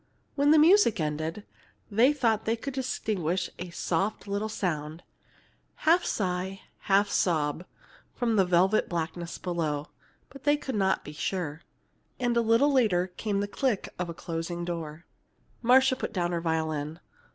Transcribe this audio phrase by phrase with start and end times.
[0.33, 1.45] When the music ended,
[1.91, 5.03] they thought they could distinguish a soft little sound,
[5.75, 7.65] half sigh, half sob,
[8.15, 9.89] from the velvet blackness below;
[10.29, 11.61] but they could not be sure.
[12.19, 15.05] And a little later came the click of a closing door.
[15.61, 16.99] Marcia put down her violin.